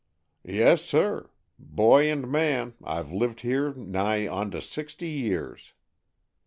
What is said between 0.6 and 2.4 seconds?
sir. Boy and